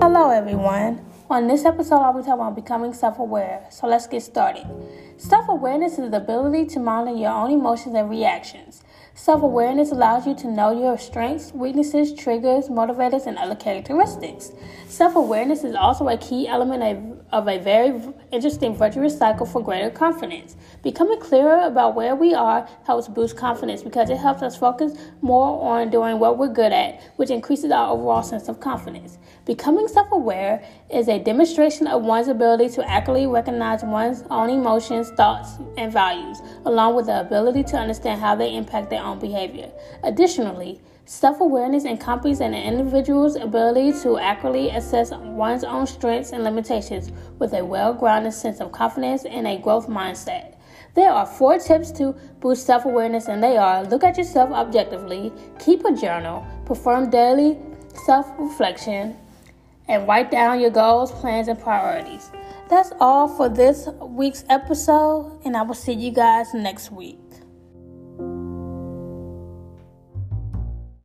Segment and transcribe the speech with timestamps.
[0.00, 1.04] Hello, everyone.
[1.28, 3.66] On this episode, I'll be talking about becoming self aware.
[3.68, 4.64] So let's get started.
[5.16, 8.84] Self awareness is the ability to monitor your own emotions and reactions.
[9.18, 14.52] Self awareness allows you to know your strengths, weaknesses, triggers, motivators, and other characteristics.
[14.86, 18.00] Self awareness is also a key element of, a very
[18.30, 20.56] interesting virtuous cycle for greater confidence.
[20.84, 25.62] Becoming clearer about where we are helps boost confidence because it helps us focus more
[25.62, 29.18] on doing what we're good at, which increases our overall sense of confidence.
[29.44, 35.10] Becoming self aware is a demonstration of one's ability to accurately recognize one's own emotions,
[35.10, 39.70] thoughts, and values, along with the ability to understand how they impact their own behavior.
[40.02, 47.10] Additionally, self awareness encompasses an individual's ability to accurately assess one's own strengths and limitations
[47.38, 50.54] with a well grounded sense of confidence and a growth mindset.
[50.94, 55.32] There are four tips to boost self awareness, and they are look at yourself objectively,
[55.58, 57.58] keep a journal, perform daily
[58.04, 59.16] self reflection,
[59.88, 62.30] and write down your goals, plans, and priorities.
[62.68, 67.18] That's all for this week's episode, and I will see you guys next week.